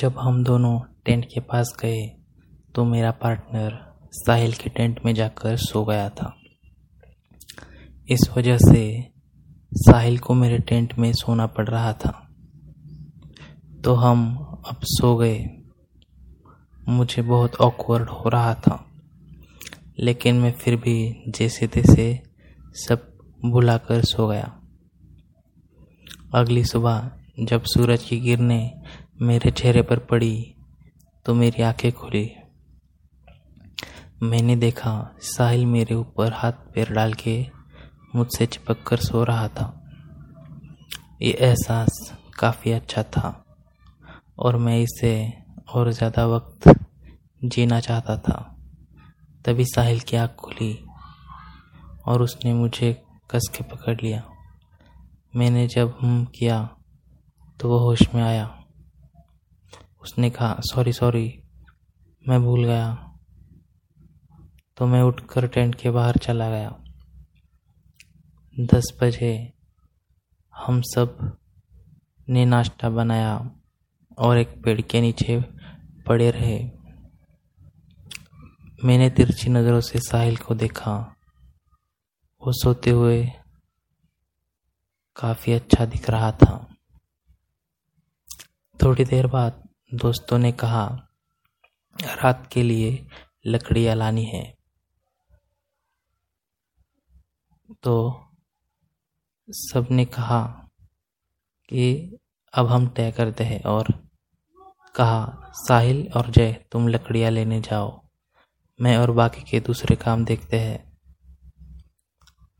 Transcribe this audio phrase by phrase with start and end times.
[0.00, 2.16] जब हम दोनों टेंट के पास गए
[2.74, 6.36] तो मेरा पार्टनर साहिल के टेंट में जाकर सो गया था।
[8.08, 9.10] इस वजह से
[9.72, 12.34] साहिल को मेरे टेंट में सोना पड़ रहा था।
[13.84, 14.36] तो हम
[14.68, 15.46] अब सो गए।
[16.88, 18.90] मुझे बहुत ऑकवर्ड हो रहा था।
[19.98, 22.22] लेकिन मैं फिर भी जैसे तैसे
[22.74, 24.60] सब भुलाकर सो गया।
[26.34, 28.79] अगली सुबह जब सूरज की किरणें
[29.20, 30.54] मेरे चेहरे पर पड़ी
[31.26, 32.30] तो मेरी आँखें खुली।
[34.22, 37.34] मैंने देखा, साहिल मेरे ऊपर हाथ पैर डाल के
[38.14, 39.66] मुझसे चिपक कर सो रहा था।
[41.22, 41.98] ये एहसास
[42.38, 43.44] काफ़ी अच्छा था,
[44.38, 45.12] और मैं इसे
[45.74, 46.68] और ज़्यादा वक्त
[47.42, 48.38] जीना चाहता था।
[49.44, 50.72] तभी साहिल की आँख खुली,
[52.06, 52.92] और उसने मुझे
[53.30, 54.22] कस के पकड़ लिया।
[55.36, 56.62] मैंने जब हम किया
[57.60, 58.56] तो वो होश में आया।
[60.02, 61.42] उसने कहा सॉरी सॉरी
[62.28, 63.16] मैं भूल गया।
[64.76, 66.82] तो मैं उठकर टेंट के बाहर चला गया।
[68.60, 69.52] दस बजे
[70.56, 73.50] हम सबने नाश्ता बनाया
[74.18, 75.40] और एक पेड़ के नीचे
[76.06, 76.70] पड़े रहे।
[78.84, 81.16] मैंने तिरछी नज़रों से साहिल को देखा।
[82.42, 83.32] वो सोते हुए
[85.16, 86.76] काफ़ी अच्छा दिख रहा था।
[88.82, 91.08] थोड़ी देर बाद दोस्तों ने कहा,
[92.02, 93.06] रात के लिए
[93.46, 94.56] लकड़ियाँ लानी है।
[97.82, 98.24] तो
[99.50, 100.68] सबने कहा
[101.68, 102.16] कि
[102.54, 103.86] अब हम तय करते हैं और
[104.96, 108.00] कहा, साहिल और जय, तुम लकड़ियाँ लेने जाओ।
[108.80, 110.98] मैं और बाकी के दूसरे काम देखते हैं।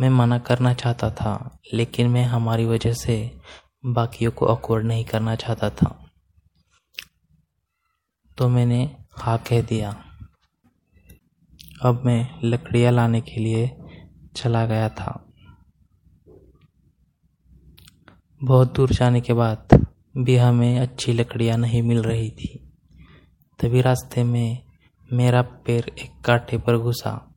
[0.00, 3.38] मैं मना करना चाहता था, लेकिन मैं हमारी वजह से
[3.86, 6.02] बाकियों को अकवर्ड नहीं करना चाहता था।
[8.38, 10.04] तो मैंने हाँ कह दिया।
[11.82, 13.76] अब मैं लकड़ियाँ लाने के लिए
[14.36, 15.28] चला गया था।
[18.42, 19.86] बहुत दूर जाने के बाद
[20.16, 22.72] भी हमें अच्छी लकड़ियाँ नहीं मिल रही थी।
[23.58, 24.62] तभी रास्ते में
[25.12, 27.34] मेरा पैर एक कांटे पर घुसा।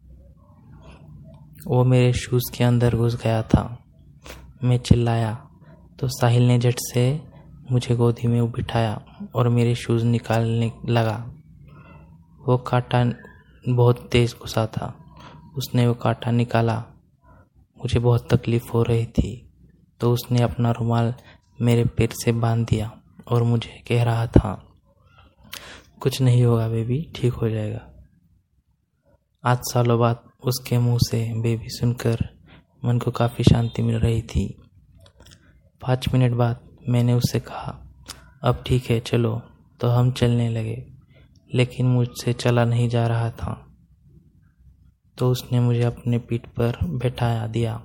[1.67, 3.83] वो मेरे शूज़ के अंदर घुस गया था।
[4.63, 5.49] मैं चिल्लाया
[5.99, 7.28] तो साहिल ने झट से
[7.72, 9.02] मुझे गोदी में बिठाया
[9.35, 11.31] और मेरे शूज़ निकालने लगा।
[12.47, 13.13] वो कांटा
[13.69, 15.06] बहुत तेज़ घुसा था।
[15.56, 16.80] उसने वो कांटा निकाला।
[17.78, 19.46] मुझे बहुत तकलीफ़ हो रही थी।
[20.00, 21.13] तो उसने अपना रुमाल
[21.62, 24.68] मेरे पेट से बाँध दिया और मुझे कह रहा था,
[26.00, 27.90] कुछ नहीं होगा बेबी, ठीक हो जाएगा।
[29.44, 32.18] आज सालों बाद उसके मुँह से बेबी सुनकर
[32.86, 34.62] मन को काफ़ी शांति मिल रही थी।
[35.81, 37.79] पाँच मिनट बाद मैंने उससे कहा,
[38.44, 39.41] अब ठीक है, चलो।
[39.79, 40.88] तो हम चलने लगे,
[41.53, 43.67] लेकिन मुझसे चला नहीं जा रहा था।
[45.17, 47.83] तो उसने मुझे अपने पीठ पर बैठाया दिया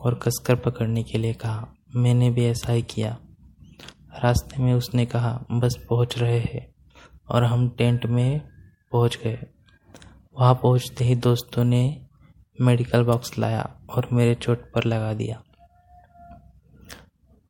[0.00, 3.18] और कसकर पकड़ने के लिए कहा, मैंने भी ऐसा ही किया।
[4.22, 6.74] रास्ते में उसने कहा, बस पहुँच रहे हैं।
[7.28, 8.40] और हम टेंट में
[8.92, 9.38] पहुँच गए।
[10.40, 12.06] वहाँ पहुँचते ही दोस्तों ने
[12.60, 15.42] मेडिकल बॉक्स लाया और मेरे चोट पर लगा दिया।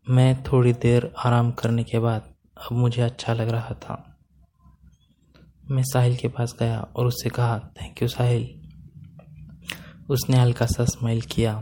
[0.09, 4.19] मैं थोड़ी देर आराम करने के बाद अब मुझे अच्छा लग रहा था।
[5.71, 8.49] मैं साहिल के पास गया और उससे कहा थैंक यू साहिल.
[10.11, 11.55] उसने हल्का सा स्माइल किया।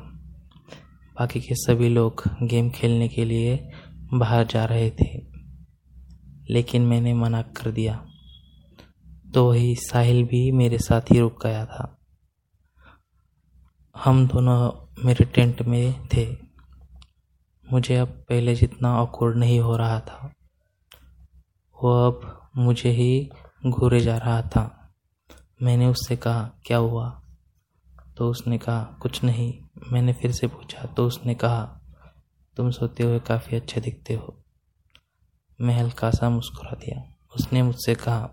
[1.16, 3.70] बाकी के सभी लोग गेम खेलने के लिए
[4.14, 5.10] बाहर जा रहे थे,
[6.50, 8.06] लेकिन मैंने मना कर दिया।
[9.34, 12.00] तो वही साहिल भी मेरे साथ ही रुक गया था।
[13.96, 14.70] हम दोनों
[15.04, 16.45] मेरे टेंट में थे।
[17.72, 20.32] मुझे अब पहले जितना ऑकवर्ड नहीं हो रहा था,
[21.82, 23.30] वो अब मुझे ही
[23.66, 24.94] घूरे जा रहा था।
[25.62, 27.22] मैंने उससे कहा, क्या हुआ?
[28.16, 29.62] तो उसने कहा, कुछ नहीं।
[29.92, 31.80] मैंने फिर से पूछा तो उसने कहा,
[32.56, 34.44] तुम सोते हुए काफ़ी अच्छे दिखते हो।
[35.60, 38.30] मैं हल्का सा मुस्कुरा दिया। उसने मुझसे कहा,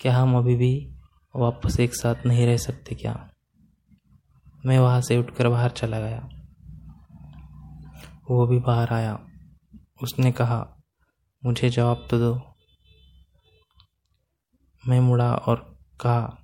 [0.00, 0.94] क्या हम अभी भी
[1.36, 3.30] वापस एक साथ नहीं रह सकते क्या?
[4.66, 6.39] मैं वहाँ से उठकर बाहर चला गया।
[8.30, 9.26] वो भी बाहर आया।
[10.02, 10.76] उसने कहा,
[11.44, 12.56] मुझे जवाब तो दो।
[14.88, 16.38] मैं मुड़ा और कहा,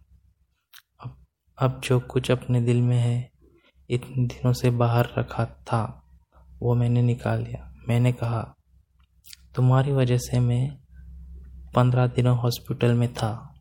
[1.00, 1.24] अब
[1.58, 3.30] अब जो कुछ अपने दिल में है,
[3.90, 6.08] इतने दिनों से बाहर रखा था,
[6.62, 8.54] वो मैंने निकाल लिया। मैंने कहा,
[9.54, 10.78] तुम्हारी वजह से मैं
[11.74, 13.54] पंद्रह दिनों हॉस्पिटल में था।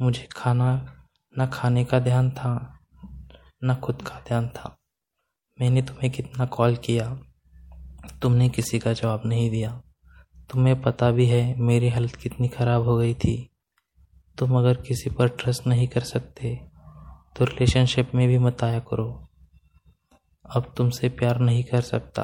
[0.00, 0.96] मुझे खाना,
[1.38, 2.78] न खाने का ध्यान था,
[3.64, 4.76] न खुद का ध्यान था।
[5.58, 7.08] मैंने तुम्हें कितना कॉल किया।
[8.22, 9.70] तुमने किसी का जवाब नहीं दिया।
[10.50, 13.36] तुम्हें पता भी है, मेरी हालत कितनी ख़राब हो गई थी।
[14.38, 16.54] तुम अगर किसी पर ट्रस्ट नहीं कर सकते
[17.36, 19.06] तो रिलेशनशिप में भी मत आया करो।
[20.44, 22.22] अब तुमसे प्यार नहीं कर सकता।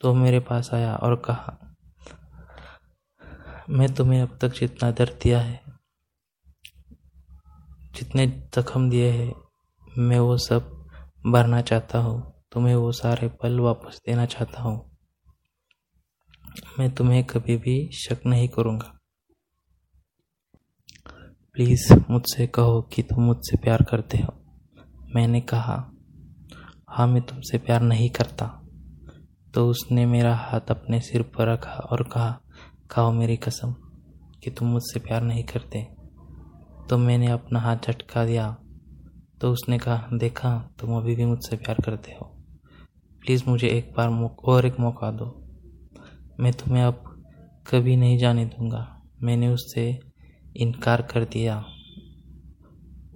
[0.00, 1.56] तो मेरे पास आया और कहा,
[3.70, 5.60] मैं तुम्हें अब तक जितना दर्द दिया है,
[7.94, 9.32] जितने जख्म दिए हैं,
[9.98, 10.79] मैं वो सब
[11.26, 14.90] भरना चाहता हूँ। तुम्हें वो सारे पल वापस देना चाहता हूँ।
[16.78, 18.98] मैं तुम्हें कभी भी शक नहीं करूँगा।
[21.54, 24.44] प्लीज़ मुझसे कहो कि तुम मुझसे प्यार करते हो।
[25.14, 25.90] मैंने कहा
[26.88, 28.62] हाँ मैं तुमसे प्यार नहीं करता।
[29.54, 32.40] तो उसने मेरा हाथ अपने सिर पर रखा और कहा,
[32.90, 33.72] खाओ मेरी कसम
[34.42, 35.82] कि तुम मुझसे प्यार नहीं करते।
[36.90, 38.56] तो मैंने अपना हाथ झटका दिया।
[39.40, 42.36] तो उसने कहा, देखा, तुम अभी भी मुझसे प्यार करते हो।
[43.20, 44.08] प्लीज़ मुझे एक बार
[44.44, 45.44] और एक मौका दो।
[46.40, 47.24] मैं तुम्हें अब
[47.66, 50.00] कभी नहीं जाने दूँगा। मैंने उससे
[50.56, 51.64] इनकार कर दिया।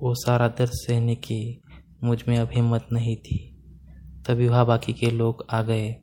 [0.02, 1.62] वो सारा दर्द सहने की
[2.04, 3.56] मुझमें अब हिम्मत नहीं थी।
[4.28, 5.96] तभी वहाँ बाकी के लोग आ गए।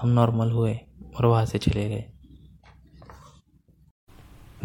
[0.00, 0.78] हम नॉर्मल हुए
[1.16, 2.04] और वहाँ से चले गए।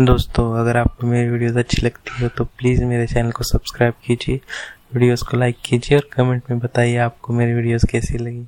[0.01, 4.41] दोस्तों, अगर आपको मेरी वीडियोस अच्छी लगती है तो प्लीज़ मेरे चैनल को सब्सक्राइब कीजिए।
[4.91, 8.45] वीडियोस को लाइक कीजिए और कमेंट में बताइए आपको मेरी वीडियोस कैसी लगी।